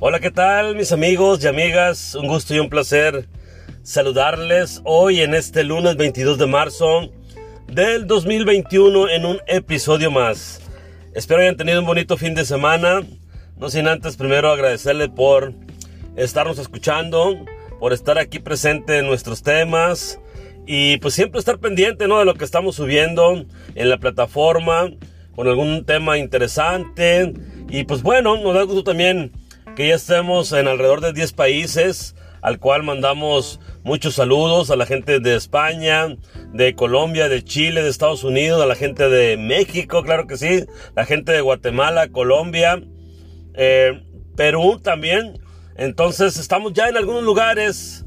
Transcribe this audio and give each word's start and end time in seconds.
Hola, 0.00 0.20
¿qué 0.20 0.30
tal 0.30 0.76
mis 0.76 0.92
amigos 0.92 1.42
y 1.42 1.48
amigas? 1.48 2.14
Un 2.14 2.28
gusto 2.28 2.54
y 2.54 2.60
un 2.60 2.68
placer 2.68 3.28
saludarles 3.82 4.80
hoy 4.84 5.22
en 5.22 5.34
este 5.34 5.64
lunes 5.64 5.96
22 5.96 6.38
de 6.38 6.46
marzo 6.46 7.10
del 7.66 8.06
2021 8.06 9.08
en 9.08 9.26
un 9.26 9.40
episodio 9.48 10.12
más. 10.12 10.60
Espero 11.14 11.40
hayan 11.40 11.56
tenido 11.56 11.80
un 11.80 11.86
bonito 11.86 12.16
fin 12.16 12.36
de 12.36 12.44
semana. 12.44 13.00
No 13.56 13.70
sin 13.70 13.88
antes 13.88 14.16
primero 14.16 14.52
agradecerle 14.52 15.08
por 15.08 15.52
estarnos 16.14 16.60
escuchando, 16.60 17.34
por 17.80 17.92
estar 17.92 18.18
aquí 18.18 18.38
presente 18.38 18.98
en 18.98 19.06
nuestros 19.08 19.42
temas 19.42 20.20
y 20.64 20.98
pues 20.98 21.14
siempre 21.14 21.40
estar 21.40 21.58
pendiente 21.58 22.06
¿no? 22.06 22.20
de 22.20 22.24
lo 22.24 22.34
que 22.34 22.44
estamos 22.44 22.76
subiendo 22.76 23.44
en 23.74 23.90
la 23.90 23.98
plataforma 23.98 24.92
con 25.34 25.48
algún 25.48 25.84
tema 25.84 26.18
interesante. 26.18 27.34
Y 27.68 27.82
pues 27.82 28.04
bueno, 28.04 28.36
nos 28.36 28.54
da 28.54 28.62
gusto 28.62 28.84
también 28.84 29.32
que 29.78 29.86
ya 29.86 29.94
estemos 29.94 30.50
en 30.50 30.66
alrededor 30.66 31.00
de 31.00 31.12
10 31.12 31.34
países, 31.34 32.16
al 32.42 32.58
cual 32.58 32.82
mandamos 32.82 33.60
muchos 33.84 34.16
saludos 34.16 34.72
a 34.72 34.76
la 34.76 34.86
gente 34.86 35.20
de 35.20 35.36
España, 35.36 36.16
de 36.52 36.74
Colombia, 36.74 37.28
de 37.28 37.44
Chile, 37.44 37.84
de 37.84 37.88
Estados 37.88 38.24
Unidos, 38.24 38.60
a 38.60 38.66
la 38.66 38.74
gente 38.74 39.08
de 39.08 39.36
México, 39.36 40.02
claro 40.02 40.26
que 40.26 40.36
sí, 40.36 40.64
la 40.96 41.04
gente 41.04 41.30
de 41.30 41.42
Guatemala, 41.42 42.08
Colombia, 42.08 42.82
eh, 43.54 44.02
Perú 44.34 44.80
también. 44.82 45.38
Entonces 45.76 46.38
estamos 46.38 46.72
ya 46.72 46.88
en 46.88 46.96
algunos 46.96 47.22
lugares, 47.22 48.04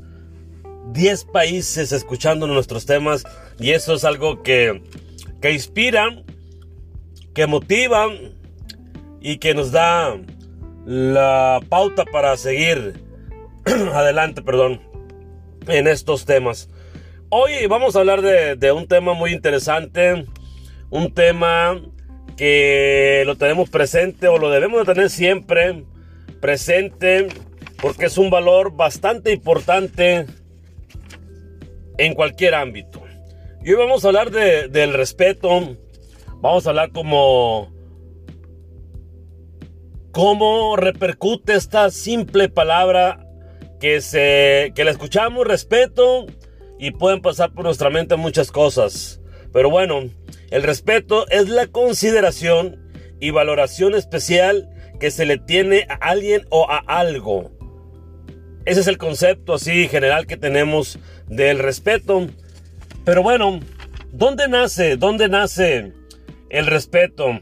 10 0.92 1.24
países 1.32 1.94
escuchando 1.94 2.48
nuestros 2.48 2.86
temas 2.86 3.24
y 3.62 3.72
eso 3.72 3.94
es 3.94 4.04
algo 4.04 4.44
que, 4.44 4.84
que 5.42 5.54
inspira, 5.54 6.22
que 7.34 7.48
motiva 7.48 8.10
y 9.22 9.38
que 9.38 9.54
nos 9.54 9.72
da 9.72 10.18
la 10.86 11.60
pauta 11.70 12.06
para 12.06 12.36
seguir 12.38 13.04
adelante, 13.94 14.42
perdón, 14.42 14.82
en 15.68 15.88
estos 15.88 16.26
temas. 16.26 16.70
Hoy 17.30 17.66
vamos 17.68 17.96
a 17.96 18.00
hablar 18.00 18.22
de, 18.22 18.72
un 18.72 18.88
tema 18.88 19.14
muy 19.14 19.32
interesante, 19.32 20.26
un 20.90 21.14
tema 21.14 21.80
que 22.36 23.24
lo 23.26 23.38
tenemos 23.38 23.70
presente 23.70 24.28
o 24.28 24.38
lo 24.38 24.50
debemos 24.50 24.86
de 24.86 24.94
tener 24.94 25.10
siempre 25.10 25.86
presente 26.42 27.28
porque 27.82 28.06
es 28.06 28.18
un 28.18 28.30
valor 28.30 28.76
bastante 28.76 29.32
importante 29.32 30.26
en 31.98 32.14
cualquier 32.16 32.56
ámbito. 32.56 33.02
Y 33.64 33.72
hoy 33.72 33.78
vamos 33.78 34.04
a 34.04 34.08
hablar 34.08 34.32
del 34.32 34.94
respeto, 34.94 35.78
vamos 36.42 36.66
a 36.66 36.72
hablar 36.72 36.92
como 36.92 37.72
cómo 40.12 40.76
repercute 40.76 41.54
esta 41.54 41.90
simple 41.90 42.50
palabra 42.50 43.26
que, 43.80 44.02
se, 44.02 44.74
que 44.76 44.84
la 44.84 44.92
escuchamos, 44.92 45.48
respeto, 45.48 46.28
y 46.80 46.92
pueden 46.92 47.22
pasar 47.22 47.54
por 47.54 47.66
nuestra 47.66 47.90
mente 47.90 48.16
muchas 48.16 48.52
cosas. 48.52 49.22
Pero 49.54 49.70
bueno, 49.70 50.10
el 50.50 50.64
respeto 50.64 51.28
es 51.30 51.50
la 51.50 51.68
consideración 51.68 52.90
y 53.20 53.32
valoración 53.32 53.96
especial 53.96 54.70
que 55.00 55.12
se 55.12 55.26
le 55.26 55.38
tiene 55.38 55.86
a 55.90 55.96
alguien 55.96 56.46
o 56.50 56.70
a 56.70 56.78
algo. 56.78 57.52
Ese 58.66 58.82
es 58.82 58.88
el 58.88 58.98
concepto 58.98 59.56
así 59.56 59.88
general 59.88 60.28
que 60.28 60.38
tenemos 60.38 61.00
del 61.28 61.60
respeto. 61.60 62.28
Pero 63.06 63.24
bueno, 63.24 63.60
¿dónde 64.12 64.48
nace? 64.48 64.98
¿Dónde 64.98 65.30
nace 65.30 65.94
el 66.50 66.68
respeto? 66.68 67.40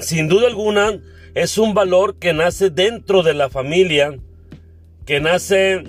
Sin 0.00 0.28
duda 0.28 0.48
alguna, 0.48 1.00
es 1.38 1.56
un 1.56 1.72
valor 1.72 2.18
que 2.18 2.32
nace 2.32 2.68
dentro 2.68 3.22
de 3.22 3.32
la 3.32 3.48
familia, 3.48 4.18
que 5.06 5.20
nace 5.20 5.84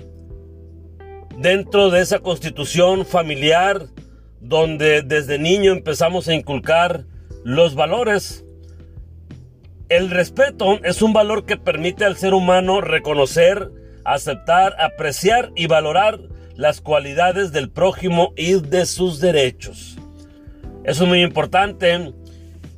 dentro 1.38 1.90
de 1.90 2.02
esa 2.02 2.20
constitución 2.20 3.04
familiar 3.04 3.86
donde 4.40 5.02
desde 5.02 5.40
niño 5.40 5.72
empezamos 5.72 6.28
a 6.28 6.34
inculcar 6.34 7.04
los 7.42 7.74
valores. 7.74 8.44
El 9.88 10.10
respeto 10.10 10.78
es 10.84 11.02
un 11.02 11.12
valor 11.12 11.44
que 11.46 11.56
permite 11.56 12.04
al 12.04 12.16
ser 12.16 12.32
humano 12.32 12.80
reconocer, 12.80 13.72
aceptar, 14.04 14.76
apreciar 14.78 15.50
y 15.56 15.66
valorar 15.66 16.20
las 16.54 16.80
cualidades 16.80 17.50
del 17.50 17.70
prójimo 17.70 18.34
y 18.36 18.60
de 18.60 18.86
sus 18.86 19.18
derechos. 19.18 19.98
Eso 20.84 21.02
es 21.02 21.08
muy 21.08 21.22
importante 21.22 22.12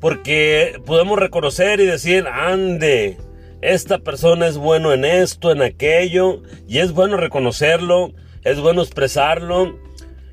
porque 0.03 0.83
podemos 0.85 1.17
reconocer 1.17 1.79
y 1.79 1.87
decir, 1.87 2.27
ande, 2.27 3.19
esta 3.61 3.99
persona 4.01 4.49
es 4.49 4.59
bueno 4.59 4.93
en 4.93 5.05
esto, 5.05 5.53
en 5.53 5.63
aquello, 5.63 6.43
y 6.67 6.79
es 6.79 6.91
bueno 6.91 7.17
reconocerlo, 7.17 8.13
es 8.43 8.59
bueno 8.59 8.83
expresarlo, 8.83 9.79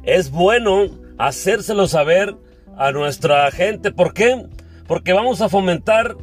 es 0.02 0.32
bueno 0.32 0.88
hacérselo 1.20 1.88
saber 1.88 2.36
a 2.78 2.92
nuestra 2.92 3.52
gente. 3.52 3.92
¿Por 3.92 4.16
qué? 4.16 4.44
Porque 4.88 5.14
vamos 5.14 5.40
a 5.42 5.50
fomentar 5.50 6.18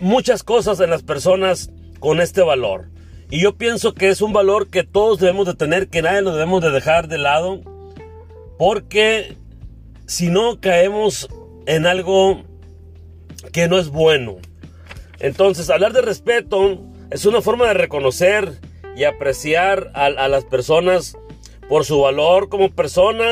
muchas 0.00 0.42
cosas 0.42 0.80
en 0.80 0.90
las 0.90 1.04
personas 1.04 1.70
con 2.00 2.20
este 2.20 2.42
valor. 2.42 2.90
Y 3.30 3.40
yo 3.40 3.56
pienso 3.56 3.94
que 3.94 4.08
es 4.08 4.20
un 4.20 4.32
valor 4.32 4.68
que 4.68 4.82
todos 4.82 5.20
debemos 5.20 5.46
de 5.46 5.54
tener, 5.54 5.90
que 5.90 6.02
nadie 6.02 6.22
lo 6.22 6.32
debemos 6.32 6.60
de 6.60 6.72
dejar 6.72 7.06
de 7.06 7.18
lado, 7.18 7.60
porque 8.58 9.36
si 10.06 10.28
no 10.28 10.60
caemos 10.60 11.28
en 11.66 11.86
algo 11.86 12.44
que 13.52 13.68
no 13.68 13.78
es 13.78 13.88
bueno. 13.88 14.36
Entonces, 15.18 15.70
hablar 15.70 15.92
de 15.92 16.02
respeto 16.02 16.82
es 17.10 17.26
una 17.26 17.40
forma 17.40 17.66
de 17.66 17.74
reconocer 17.74 18.52
y 18.96 19.04
apreciar 19.04 19.90
a, 19.94 20.28
las 20.28 20.44
personas 20.44 21.16
por 21.68 21.84
su 21.84 22.00
valor 22.00 22.48
como 22.48 22.70
persona 22.70 23.24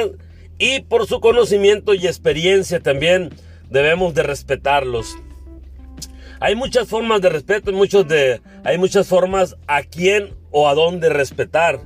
y 0.58 0.80
por 0.80 1.06
su 1.06 1.20
conocimiento 1.20 1.94
y 1.94 2.06
experiencia 2.06 2.80
también 2.80 3.30
debemos 3.70 4.14
de 4.14 4.22
respetarlos. 4.22 5.16
Hay 6.40 6.56
muchas 6.56 6.88
formas 6.88 7.22
de 7.22 7.30
respeto, 7.30 7.72
muchos 7.72 8.06
de, 8.06 8.40
hay 8.64 8.76
muchas 8.76 9.06
formas 9.06 9.56
a 9.66 9.82
quién 9.82 10.34
o 10.50 10.68
a 10.68 10.74
dónde 10.74 11.08
respetar. 11.08 11.80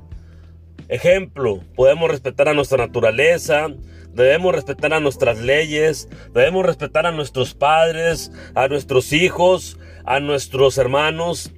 Ejemplo, 0.88 1.60
podemos 1.77 2.10
respetar 2.10 2.48
a 2.48 2.54
nuestra 2.54 2.78
naturaleza, 2.78 3.69
debemos 4.13 4.55
respetar 4.55 4.93
a 4.95 5.01
nuestras 5.01 5.39
leyes, 5.39 6.09
debemos 6.35 6.67
respetar 6.67 7.07
a 7.07 7.13
nuestros 7.13 7.55
padres, 7.55 8.33
a 8.55 8.69
nuestros 8.69 9.13
hijos, 9.13 9.79
a 10.05 10.21
nuestros 10.21 10.79
hermanos. 10.79 11.53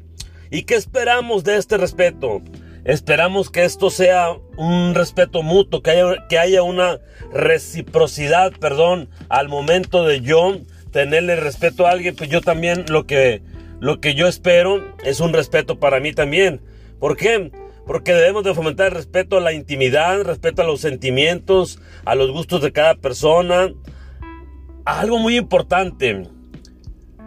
¿Y 0.51 0.63
qué 0.63 0.75
esperamos 0.75 1.45
de 1.45 1.57
este 1.57 1.77
respeto? 1.77 2.43
Esperamos 2.85 3.51
que 3.51 3.65
esto 3.65 3.91
sea 3.91 4.33
un 4.57 4.95
respeto 4.95 5.43
mutuo, 5.43 5.83
que 5.83 5.91
haya, 5.91 6.27
que 6.29 6.39
haya 6.39 6.63
una 6.63 6.99
reciprocidad, 7.33 8.53
perdón, 8.59 9.11
al 9.29 9.49
momento 9.49 10.05
de 10.05 10.21
yo 10.23 10.59
tenerle 10.91 11.37
respeto 11.37 11.87
a 11.87 11.91
alguien, 11.91 12.17
pues 12.17 12.31
yo 12.31 12.41
también 12.41 12.87
lo 12.89 13.07
que, 13.07 13.43
lo 13.81 14.01
que 14.01 14.15
yo 14.15 14.27
espero 14.27 14.83
es 15.05 15.21
un 15.21 15.33
respeto 15.33 15.79
para 15.79 16.01
mí 16.01 16.13
también. 16.13 16.61
¿Por 16.99 17.17
qué? 17.17 17.51
Porque 17.91 18.15
debemos 18.15 18.45
de 18.45 18.55
fomentar 18.55 18.87
el 18.87 18.93
respeto 18.93 19.37
a 19.37 19.41
la 19.41 19.53
intimidad, 19.53 20.23
respeto 20.23 20.63
a 20.63 20.65
los 20.65 20.81
sentimientos, 20.81 21.81
a 22.05 22.15
los 22.15 22.31
gustos 22.31 22.63
de 22.63 22.71
cada 22.71 22.95
persona. 22.95 23.69
algo 24.85 25.19
muy 25.19 25.37
importante, 25.37 26.29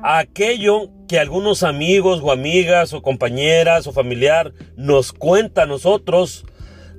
a 0.01 0.19
aquello 0.19 0.90
que 1.09 1.19
algunos 1.19 1.63
amigos 1.63 2.22
o 2.24 2.31
amigas 2.31 2.94
o 2.94 3.01
compañeras 3.01 3.88
o 3.88 3.91
familiar 3.91 4.53
nos 4.78 5.12
cuenta 5.12 5.63
a 5.63 5.66
nosotros, 5.66 6.46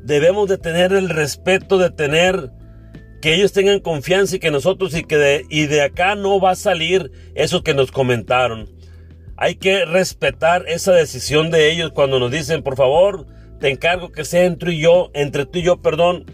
debemos 0.03 0.47
de 0.51 0.59
tener 0.59 0.93
el 0.93 1.09
respeto 1.09 1.79
de 1.79 1.89
tener 1.89 2.51
que 3.23 3.35
ellos 3.35 3.55
tengan 3.55 3.81
confianza 3.81 4.37
y 4.37 4.41
que 4.41 4.51
nosotros 4.51 4.95
y 4.95 5.05
que 5.05 5.47
y 5.49 5.69
de 5.69 5.81
acá 5.81 6.17
no 6.17 6.39
va 6.39 6.51
a 6.51 6.55
salir 6.55 7.11
eso 7.35 7.63
que 7.63 7.73
nos 7.73 7.91
comentaron. 7.91 8.69
Hay 9.39 9.55
que 9.55 9.87
respetar 9.87 10.67
esa 10.69 10.93
decisión 10.93 11.51
de 11.51 11.73
ellos 11.73 11.93
cuando 11.95 12.21
nos 12.21 12.31
dicen, 12.31 12.63
por 12.63 12.77
favor, 12.77 13.33
te 13.61 13.71
encargo 13.71 14.13
que 14.13 14.25
sea 14.25 14.45
entre 14.45 14.77
yo, 14.79 15.11
entre 15.15 15.47
tú 15.47 15.59
y 15.59 15.63
yo, 15.63 15.81
perdón, 15.81 16.27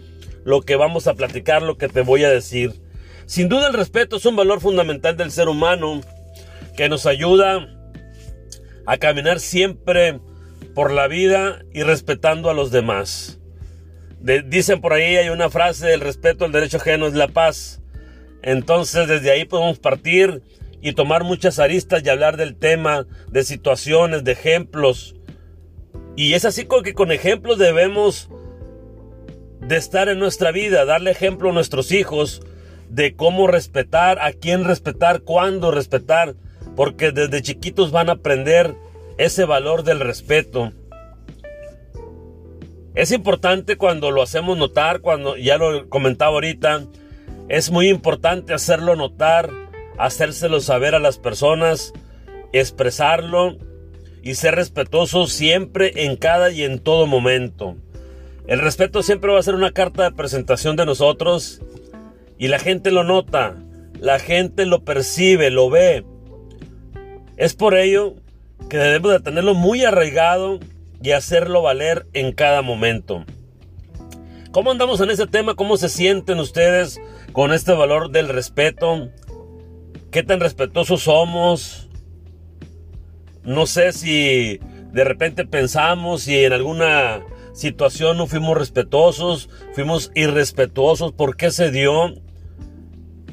lo 0.43 0.61
que 0.61 0.75
vamos 0.75 1.07
a 1.07 1.13
platicar, 1.13 1.61
lo 1.61 1.77
que 1.77 1.87
te 1.87 2.01
voy 2.01 2.23
a 2.23 2.29
decir. 2.29 2.81
Sin 3.25 3.47
duda 3.47 3.67
el 3.67 3.73
respeto 3.73 4.17
es 4.17 4.25
un 4.25 4.35
valor 4.35 4.59
fundamental 4.59 5.15
del 5.15 5.31
ser 5.31 5.47
humano 5.47 6.01
que 6.75 6.89
nos 6.89 7.05
ayuda 7.05 7.67
a 8.85 8.97
caminar 8.97 9.39
siempre 9.39 10.19
por 10.73 10.91
la 10.91 11.07
vida 11.07 11.63
y 11.73 11.83
respetando 11.83 12.49
a 12.49 12.53
los 12.53 12.71
demás. 12.71 13.39
dicen 14.19 14.81
por 14.81 14.93
ahí, 14.93 15.15
hay 15.15 15.29
una 15.29 15.49
frase, 15.49 15.93
el 15.93 16.01
respeto 16.01 16.45
al 16.45 16.51
derecho 16.51 16.77
ajeno 16.77 17.07
es 17.07 17.13
la 17.13 17.27
paz. 17.27 17.81
Entonces 18.41 19.07
desde 19.07 19.31
ahí 19.31 19.45
podemos 19.45 19.79
partir 19.79 20.41
y 20.81 20.93
tomar 20.93 21.23
muchas 21.23 21.59
aristas 21.59 22.03
y 22.03 22.09
hablar 22.09 22.37
del 22.37 22.55
tema, 22.55 23.05
de 23.29 23.43
situaciones, 23.43 24.23
de 24.23 24.31
ejemplos, 24.31 25.15
y 26.15 26.33
es 26.33 26.45
así 26.45 26.67
que 26.83 26.93
con 26.93 27.11
ejemplos 27.11 27.57
debemos 27.57 28.29
de 29.61 29.77
estar 29.77 30.09
en 30.09 30.19
nuestra 30.19 30.51
vida, 30.51 30.85
darle 30.85 31.11
ejemplo 31.11 31.49
a 31.49 31.53
nuestros 31.53 31.91
hijos 31.91 32.41
de 32.89 33.15
cómo 33.15 33.47
respetar, 33.47 34.19
a 34.19 34.33
quién 34.33 34.65
respetar, 34.65 35.21
cuándo 35.21 35.71
respetar, 35.71 36.35
porque 36.75 37.11
desde 37.11 37.41
chiquitos 37.41 37.91
van 37.91 38.09
a 38.09 38.13
aprender 38.13 38.75
ese 39.17 39.45
valor 39.45 39.83
del 39.83 39.99
respeto. 39.99 40.73
Es 42.93 43.11
importante 43.11 43.77
cuando 43.77 44.11
lo 44.11 44.21
hacemos 44.21 44.57
notar, 44.57 44.99
cuando 44.99 45.37
ya 45.37 45.57
lo 45.57 45.87
comentaba 45.87 46.33
ahorita, 46.33 46.85
es 47.47 47.71
muy 47.71 47.87
importante 47.87 48.53
hacerlo 48.53 48.97
notar, 48.97 49.49
hacérselo 49.97 50.59
saber 50.59 50.95
a 50.95 50.99
las 50.99 51.17
personas, 51.17 51.93
expresarlo 52.51 53.57
y 54.21 54.35
ser 54.35 54.55
respetuoso 54.55 55.27
siempre, 55.27 56.05
en 56.05 56.15
cada 56.15 56.51
y 56.51 56.63
en 56.63 56.79
todo 56.79 57.07
momento. 57.07 57.75
El 58.47 58.59
respeto 58.59 59.03
siempre 59.03 59.31
va 59.31 59.39
a 59.39 59.43
ser 59.43 59.55
una 59.55 59.71
carta 59.71 60.03
de 60.03 60.15
presentación 60.15 60.75
de 60.75 60.85
nosotros 60.85 61.61
y 62.37 62.47
la 62.47 62.59
gente 62.59 62.91
lo 62.91 63.03
nota, 63.03 63.55
la 63.99 64.19
gente 64.19 64.65
lo 64.65 64.83
percibe, 64.83 65.49
lo 65.51 65.69
ve. 65.69 66.03
Es 67.37 67.53
por 67.53 67.75
ello 67.75 68.15
que 68.69 68.77
debemos 68.77 69.11
de 69.11 69.19
tenerlo 69.19 69.53
muy 69.53 69.83
arraigado 69.83 70.59
y 71.01 71.11
hacerlo 71.11 71.61
valer 71.61 72.07
en 72.13 72.31
cada 72.31 72.61
momento. 72.61 73.25
¿Cómo 74.51 74.69
andamos 74.69 74.99
en 75.01 75.09
ese 75.09 75.27
tema? 75.27 75.55
¿Cómo 75.55 75.77
se 75.77 75.87
sienten 75.87 76.39
ustedes 76.39 76.99
con 77.31 77.53
este 77.53 77.71
valor 77.71 78.11
del 78.11 78.27
respeto? 78.27 79.09
¿Qué 80.11 80.23
tan 80.23 80.41
respetuosos 80.41 81.03
somos? 81.03 81.80
No 83.43 83.65
sé 83.65 83.91
si 83.93 84.59
de 84.91 85.03
repente 85.03 85.45
pensamos 85.45 86.27
y 86.27 86.43
en 86.43 86.53
alguna 86.53 87.21
situación 87.53 88.17
no 88.17 88.27
fuimos 88.27 88.57
respetuosos, 88.57 89.49
fuimos 89.73 90.11
irrespetuosos, 90.15 91.13
¿por 91.13 91.35
qué 91.35 91.51
se 91.51 91.71
dio? 91.71 92.13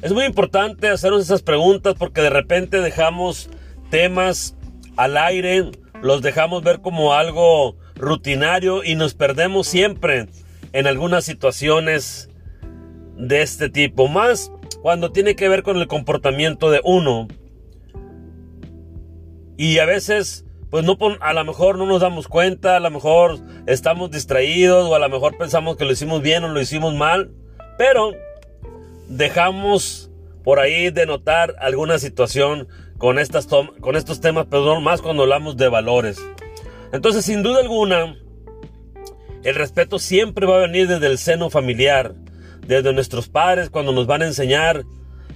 Es 0.01 0.13
muy 0.13 0.25
importante 0.25 0.87
hacernos 0.87 1.23
esas 1.23 1.41
preguntas 1.41 1.95
porque 1.97 2.21
de 2.21 2.29
repente 2.29 2.79
dejamos 2.81 3.49
temas 3.89 4.55
al 4.95 5.17
aire, 5.17 5.71
los 6.01 6.21
dejamos 6.21 6.63
ver 6.63 6.81
como 6.81 7.13
algo 7.13 7.77
rutinario 7.95 8.83
y 8.83 8.95
nos 8.95 9.13
perdemos 9.13 9.67
siempre 9.67 10.27
en 10.71 10.87
algunas 10.87 11.25
situaciones 11.25 12.29
de 13.17 13.41
este 13.41 13.69
tipo, 13.69 14.07
más 14.07 14.51
cuando 14.81 15.11
tiene 15.11 15.35
que 15.35 15.49
ver 15.49 15.63
con 15.63 15.77
el 15.77 15.87
comportamiento 15.87 16.71
de 16.71 16.79
uno. 16.83 17.27
Y 19.59 19.79
a 19.79 19.85
veces, 19.85 20.45
pues 20.69 20.85
no, 20.85 20.97
a 21.19 21.33
lo 21.33 21.43
mejor 21.43 21.77
no 21.77 21.85
nos 21.85 21.99
damos 21.99 22.29
cuenta, 22.29 22.77
a 22.77 22.79
lo 22.79 22.89
mejor 22.91 23.39
estamos 23.67 24.09
distraídos 24.09 24.89
o 24.89 24.95
a 24.95 24.99
lo 24.99 25.09
mejor 25.09 25.37
pensamos 25.37 25.75
que 25.75 25.83
lo 25.83 25.91
hicimos 25.91 26.21
bien 26.21 26.45
o 26.45 26.47
lo 26.47 26.61
hicimos 26.61 26.95
mal, 26.95 27.31
pero 27.77 28.13
dejamos 29.09 30.11
por 30.45 30.61
ahí 30.61 30.91
de 30.91 31.05
notar 31.05 31.57
alguna 31.59 31.99
situación 31.99 32.69
con, 32.97 33.19
estas 33.19 33.47
con 33.47 33.97
estos 33.97 34.21
temas, 34.21 34.47
pero 34.49 34.79
más 34.79 35.01
cuando 35.01 35.23
hablamos 35.23 35.57
de 35.57 35.67
valores. 35.67 36.25
Entonces, 36.93 37.25
sin 37.25 37.43
duda 37.43 37.59
alguna, 37.59 38.15
el 39.43 39.55
respeto 39.55 39.99
siempre 39.99 40.45
va 40.45 40.55
a 40.55 40.67
venir 40.67 40.87
desde 40.87 41.07
el 41.07 41.17
seno 41.17 41.49
familiar, 41.49 42.15
desde 42.65 42.93
nuestros 42.93 43.27
padres 43.27 43.69
cuando 43.69 43.91
nos 43.91 44.07
van 44.07 44.21
a 44.21 44.27
enseñar 44.27 44.85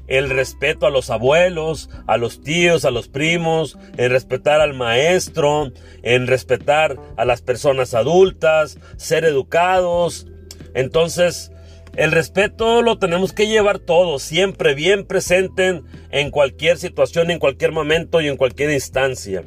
el 0.08 0.30
respeto 0.30 0.86
a 0.86 0.90
los 0.90 1.10
abuelos, 1.10 1.90
a 2.08 2.18
los 2.18 2.42
tíos, 2.42 2.86
a 2.86 2.92
los 2.92 3.08
primos, 3.08 3.78
en 3.98 4.12
respetar 4.12 4.62
al 4.62 4.74
maestro, 4.74 5.72
en 6.02 6.28
respetar 6.28 7.00
a 7.18 7.26
las 7.26 7.42
personas 7.42 7.94
adultas, 7.94 8.78
ser 8.98 9.26
educados. 9.26 10.28
Entonces, 10.74 11.52
el 11.96 12.12
respeto 12.12 12.82
lo 12.82 12.98
tenemos 12.98 13.34
que 13.34 13.48
llevar 13.48 13.80
todos, 13.80 14.24
siempre 14.24 14.74
bien 14.74 15.06
presente 15.06 15.82
en 16.10 16.32
cualquier 16.32 16.78
situación, 16.78 17.32
en 17.32 17.40
cualquier 17.40 17.72
momento 17.72 18.20
y 18.20 18.28
en 18.28 18.38
cualquier 18.38 18.72
instancia. 18.72 19.44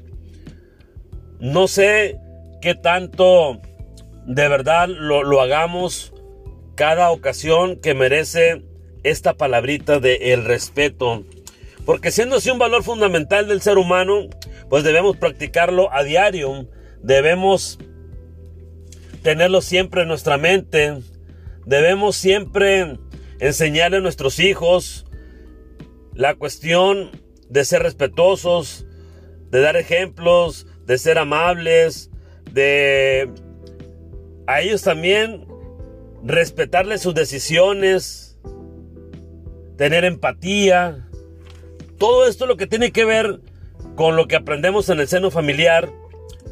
No 1.40 1.68
sé 1.68 2.18
qué 2.62 2.74
tanto 2.74 3.60
de 4.26 4.48
verdad 4.48 4.88
lo, 4.88 5.22
lo 5.22 5.40
hagamos 5.40 6.12
cada 6.76 7.10
ocasión 7.10 7.76
que 7.76 7.94
merece 7.94 8.62
esta 9.10 9.34
palabrita 9.34 10.00
de 10.00 10.32
el 10.32 10.44
respeto. 10.44 11.24
Porque 11.84 12.10
siendo 12.10 12.36
así 12.36 12.50
un 12.50 12.58
valor 12.58 12.82
fundamental 12.82 13.46
del 13.46 13.62
ser 13.62 13.78
humano, 13.78 14.28
pues 14.68 14.82
debemos 14.82 15.16
practicarlo 15.16 15.92
a 15.92 16.02
diario. 16.02 16.68
Debemos 17.02 17.78
tenerlo 19.22 19.60
siempre 19.60 20.02
en 20.02 20.08
nuestra 20.08 20.38
mente. 20.38 20.98
Debemos 21.64 22.16
siempre 22.16 22.98
enseñarle 23.38 23.98
a 23.98 24.00
nuestros 24.00 24.40
hijos 24.40 25.06
la 26.14 26.34
cuestión 26.34 27.10
de 27.48 27.64
ser 27.64 27.82
respetuosos, 27.82 28.86
de 29.50 29.60
dar 29.60 29.76
ejemplos, 29.76 30.66
de 30.86 30.98
ser 30.98 31.18
amables, 31.18 32.10
de 32.50 33.30
a 34.46 34.60
ellos 34.60 34.82
también 34.82 35.46
respetarles 36.24 37.02
sus 37.02 37.14
decisiones, 37.14 38.25
tener 39.76 40.04
empatía. 40.04 41.06
Todo 41.98 42.26
esto 42.26 42.46
lo 42.46 42.56
que 42.56 42.66
tiene 42.66 42.92
que 42.92 43.04
ver 43.04 43.40
con 43.94 44.16
lo 44.16 44.28
que 44.28 44.36
aprendemos 44.36 44.88
en 44.88 45.00
el 45.00 45.08
seno 45.08 45.30
familiar 45.30 45.90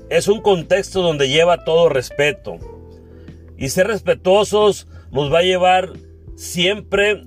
es 0.08 0.28
un 0.28 0.40
contexto 0.40 1.02
donde 1.02 1.28
lleva 1.28 1.64
todo 1.64 1.88
respeto. 1.88 2.58
Y 3.56 3.68
ser 3.68 3.86
respetuosos 3.86 4.88
nos 5.10 5.32
va 5.32 5.38
a 5.38 5.42
llevar 5.42 5.92
siempre 6.34 7.22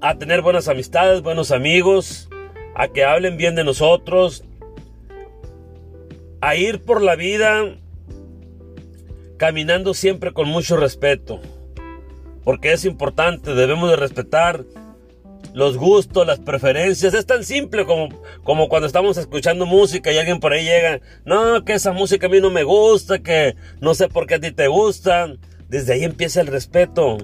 a 0.00 0.16
tener 0.16 0.42
buenas 0.42 0.68
amistades, 0.68 1.22
buenos 1.22 1.52
amigos, 1.52 2.28
a 2.74 2.88
que 2.88 3.04
hablen 3.04 3.36
bien 3.36 3.54
de 3.54 3.64
nosotros, 3.64 4.44
a 6.40 6.56
ir 6.56 6.82
por 6.82 7.02
la 7.02 7.16
vida 7.16 7.76
caminando 9.36 9.94
siempre 9.94 10.32
con 10.32 10.48
mucho 10.48 10.76
respeto. 10.76 11.40
Porque 12.44 12.72
es 12.72 12.84
importante, 12.84 13.54
debemos 13.54 13.90
de 13.90 13.96
respetar 13.96 14.64
los 15.52 15.76
gustos, 15.76 16.26
las 16.26 16.38
preferencias. 16.38 17.14
Es 17.14 17.26
tan 17.26 17.44
simple 17.44 17.84
como, 17.84 18.08
como 18.42 18.68
cuando 18.68 18.86
estamos 18.86 19.16
escuchando 19.16 19.66
música 19.66 20.12
y 20.12 20.18
alguien 20.18 20.40
por 20.40 20.52
ahí 20.52 20.64
llega, 20.64 21.00
no, 21.24 21.64
que 21.64 21.74
esa 21.74 21.92
música 21.92 22.26
a 22.26 22.30
mí 22.30 22.40
no 22.40 22.50
me 22.50 22.62
gusta, 22.62 23.20
que 23.20 23.56
no 23.80 23.94
sé 23.94 24.08
por 24.08 24.26
qué 24.26 24.34
a 24.34 24.40
ti 24.40 24.52
te 24.52 24.68
gusta. 24.68 25.34
Desde 25.68 25.94
ahí 25.94 26.04
empieza 26.04 26.40
el 26.40 26.46
respeto. 26.46 27.18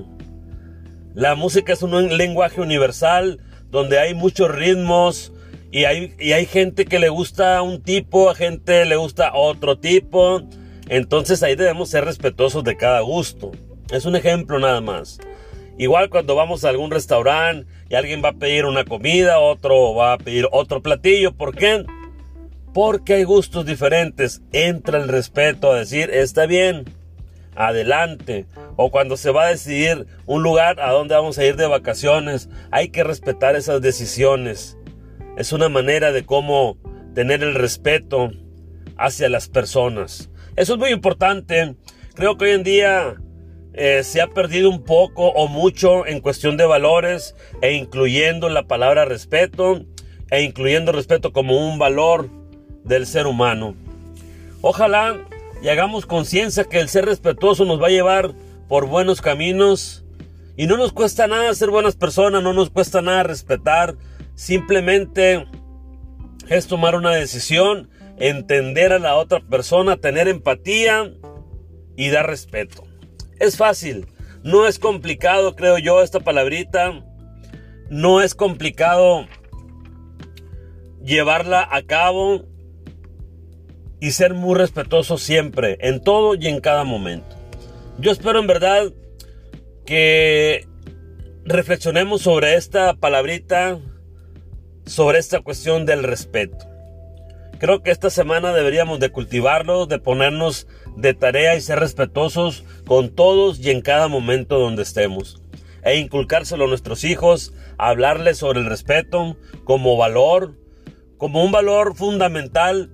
La 1.15 1.35
música 1.35 1.73
es 1.73 1.83
un 1.83 2.17
lenguaje 2.17 2.61
universal 2.61 3.41
donde 3.71 3.99
hay 3.99 4.15
muchos 4.15 4.51
ritmos 4.51 5.33
y 5.73 5.85
hay, 5.85 6.15
y 6.19 6.33
hay 6.33 6.47
gente 6.47 6.85
que 6.85 6.99
le 6.99 7.09
gusta 7.09 7.61
un 7.63 7.83
tipo, 7.83 8.31
a 8.31 8.35
gente 8.35 8.85
le 8.85 8.97
gusta 8.97 9.33
otro 9.35 9.79
tipo. 9.79 10.43
Entonces 10.89 11.43
ahí 11.43 11.57
debemos 11.57 11.91
ser 11.91 12.05
respetuosos 12.05 12.63
de 12.65 12.77
cada 12.77 13.01
gusto. 13.01 13.53
Es 13.91 14.05
un 14.05 14.15
ejemplo 14.15 14.59
nada 14.59 14.81
más. 14.81 15.19
Igual 15.79 16.09
cuando 16.09 16.35
vamos 16.35 16.65
a 16.65 16.71
algún 16.71 16.91
restaurante 16.91 17.67
y 17.89 17.95
alguien 17.95 18.23
va 18.25 18.31
a 18.31 18.35
pedir 18.35 18.65
una 18.65 18.85
comida, 18.85 19.39
otro 19.39 19.95
va 19.95 20.15
a 20.15 20.19
pedir 20.19 20.49
otro 20.51 20.83
platillo. 20.83 21.33
¿Por 21.33 21.55
qué? 21.55 21.85
Porque 22.75 23.15
hay 23.15 23.25
gustos 23.25 23.65
diferentes. 23.65 24.43
Entra 24.53 24.99
el 24.99 25.09
respeto 25.09 25.71
a 25.71 25.79
decir, 25.79 26.11
está 26.11 26.47
bien, 26.47 26.85
adelante. 27.55 28.47
O 28.77 28.91
cuando 28.91 29.17
se 29.17 29.31
va 29.31 29.45
a 29.45 29.51
decidir 29.51 30.07
un 30.27 30.43
lugar 30.43 30.81
a 30.81 30.91
donde 30.91 31.15
vamos 31.15 31.39
a 31.39 31.45
ir 31.45 31.57
de 31.57 31.67
vacaciones, 31.67 32.49
hay 32.71 32.89
que 32.91 33.05
respetar 33.05 33.57
esas 33.57 33.81
decisiones. 33.81 34.77
Es 35.37 35.53
una 35.53 35.69
manera 35.69 36.13
de 36.13 36.25
cómo 36.25 36.77
tener 37.15 37.43
el 37.43 37.55
respeto 37.55 38.31
hacia 38.99 39.29
las 39.29 39.49
personas. 39.49 40.31
Eso 40.57 40.75
es 40.75 40.79
muy 40.79 40.91
importante. 40.91 41.77
Creo 42.15 42.37
que 42.37 42.47
hoy 42.47 42.51
en 42.53 42.63
día 42.63 43.17
eh, 43.77 44.03
se 44.05 44.23
ha 44.23 44.29
perdido 44.29 44.71
un 44.71 44.83
poco 44.83 45.29
o 45.29 45.49
mucho 45.49 46.07
en 46.07 46.21
cuestión 46.21 46.57
de 46.57 46.65
valores 46.65 47.37
e 47.61 47.75
incluyendo 47.75 48.49
la 48.49 48.67
palabra 48.67 49.05
respeto 49.05 49.85
e 50.31 50.43
incluyendo 50.43 50.93
respeto 50.93 51.33
como 51.33 51.59
un 51.59 51.79
valor 51.79 52.31
del 52.85 53.07
ser 53.07 53.27
humano. 53.27 53.75
Ojalá 54.63 55.21
y 55.63 55.69
hagamos 55.69 56.07
conciencia 56.07 56.65
que 56.65 56.81
el 56.81 56.89
ser 56.89 57.05
respetuoso 57.05 57.67
nos 57.67 57.81
va 57.81 57.89
a 57.89 57.91
llevar 57.91 58.33
por 58.67 58.87
buenos 58.87 59.21
caminos 59.21 60.05
y 60.57 60.67
no 60.67 60.79
nos 60.79 60.93
cuesta 60.93 61.27
nada 61.27 61.55
ser 61.55 61.69
buenas 61.69 61.97
personas, 61.97 62.43
no 62.43 62.55
nos 62.55 62.71
cuesta 62.71 63.03
nada 63.03 63.25
respetar, 63.25 63.95
simplemente 64.35 65.47
es 66.49 66.67
tomar 66.67 66.95
una 66.95 67.13
decisión, 67.13 67.91
entender 68.19 68.95
a 68.95 68.99
la 68.99 69.17
otra 69.17 69.41
persona, 69.41 69.99
tener 69.99 70.29
empatía 70.29 71.13
y 71.95 72.09
dar 72.09 72.27
respeto. 72.27 72.86
Es 73.39 73.57
fácil, 73.57 74.07
no 74.43 74.67
es 74.67 74.79
complicado, 74.79 75.57
creo 75.57 75.79
yo, 75.79 76.03
esta 76.03 76.21
palabrita. 76.21 77.03
No 77.91 78.21
es 78.21 78.35
complicado 78.35 79.27
llevarla 81.05 81.69
a 81.71 81.83
cabo 81.83 82.45
y 84.01 84.11
ser 84.11 84.35
muy 84.35 84.55
respetuoso 84.55 85.19
siempre, 85.19 85.79
en 85.81 86.03
todo 86.03 86.35
y 86.35 86.47
en 86.49 86.61
cada 86.61 86.85
momento. 86.85 87.37
Yo 87.99 88.13
espero 88.13 88.39
en 88.39 88.47
verdad 88.47 88.93
que 89.85 90.67
reflexionemos 91.45 92.23
sobre 92.23 92.57
esta 92.57 92.95
palabrita, 92.95 93.81
sobre 94.85 95.19
esta 95.19 95.41
cuestión 95.41 95.87
del 95.87 96.03
respeto. 96.03 96.76
Creo 97.59 97.83
que 97.83 97.91
esta 97.91 98.11
semana 98.11 98.53
deberíamos 98.53 99.01
de 99.01 99.11
cultivarlo, 99.11 99.87
de 99.87 99.99
ponernos 99.99 100.67
de 100.97 101.15
tarea 101.15 101.57
y 101.57 101.61
ser 101.61 101.79
respetuosos 101.79 102.65
con 102.87 103.15
todos 103.15 103.61
y 103.61 103.71
en 103.71 103.81
cada 103.81 104.09
momento 104.09 104.59
donde 104.59 104.83
estemos. 104.83 105.43
E 105.83 105.97
inculcárselo 105.97 106.65
a 106.65 106.69
nuestros 106.69 107.05
hijos, 107.05 107.55
hablarles 107.79 108.39
sobre 108.39 108.61
el 108.61 108.67
respeto 108.67 109.37
como 109.65 109.97
valor, 109.97 110.55
como 111.17 111.45
un 111.45 111.53
valor 111.53 111.95
fundamental 111.95 112.91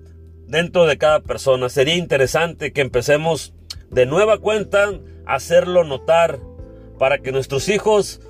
dentro 0.47 0.87
de 0.87 0.99
cada 0.99 1.21
persona. 1.21 1.69
Sería 1.69 1.97
interesante 1.97 2.73
que 2.73 2.83
empecemos 2.83 3.54
de 3.90 4.07
nueva 4.07 4.38
cuenta 4.38 4.90
a 5.26 5.35
hacerlo 5.35 5.83
notar 5.85 6.38
para 6.99 7.19
que 7.19 7.33
nuestros 7.33 7.69
hijos 7.69 8.21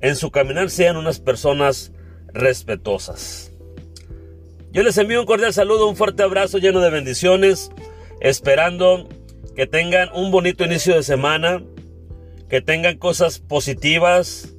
en 0.00 0.16
su 0.16 0.30
caminar 0.30 0.68
sean 0.70 0.96
unas 0.96 1.20
personas 1.20 1.92
respetuosas. 2.32 3.49
Yo 4.72 4.84
les 4.84 4.96
envío 4.98 5.18
un 5.18 5.26
cordial 5.26 5.52
saludo, 5.52 5.88
un 5.88 5.96
fuerte 5.96 6.22
abrazo 6.22 6.58
lleno 6.58 6.78
de 6.78 6.90
bendiciones, 6.90 7.72
esperando 8.20 9.08
que 9.56 9.66
tengan 9.66 10.10
un 10.14 10.30
bonito 10.30 10.64
inicio 10.64 10.94
de 10.94 11.02
semana, 11.02 11.60
que 12.48 12.60
tengan 12.60 12.96
cosas 12.96 13.40
positivas, 13.40 14.54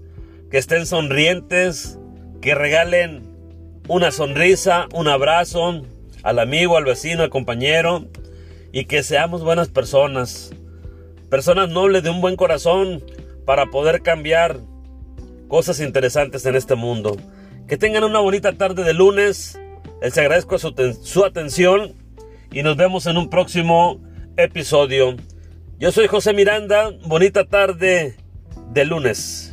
que 0.50 0.58
estén 0.58 0.86
sonrientes, 0.86 1.98
que 2.42 2.56
regalen 2.56 3.24
una 3.88 4.12
sonrisa, 4.12 4.90
un 4.94 5.08
abrazo 5.08 5.84
al 6.24 6.40
amigo, 6.40 6.76
al 6.76 6.84
vecino, 6.84 7.24
al 7.24 7.30
compañero, 7.30 8.10
y 8.74 8.86
que 8.86 9.04
seamos 9.04 9.46
buenas 9.46 9.70
personas, 9.70 10.52
personas 11.30 11.70
nobles 11.70 12.04
de 12.04 12.10
un 12.10 12.20
buen 12.20 12.36
corazón 12.36 13.02
para 13.46 13.68
poder 13.68 14.02
cambiar 14.02 14.60
cosas 15.48 15.80
interesantes 15.80 16.46
en 16.46 16.58
este 16.58 16.76
mundo. 16.76 17.16
Que 17.70 17.78
tengan 17.78 18.04
una 18.04 18.20
bonita 18.20 18.52
tarde 18.58 18.84
de 18.84 18.94
lunes 18.94 19.58
les 20.02 20.18
agradezco 20.18 20.58
su, 20.58 20.74
su 21.04 21.24
atención 21.24 21.94
y 22.52 22.64
nos 22.64 22.76
vemos 22.76 23.06
en 23.06 23.18
un 23.18 23.30
próximo 23.30 24.02
episodio. 24.36 25.16
Yo 25.80 25.92
soy 25.92 26.08
José 26.08 26.34
Miranda, 26.34 26.92
bonita 27.06 27.46
tarde 27.46 28.16
de 28.74 28.86
lunes. 28.86 29.51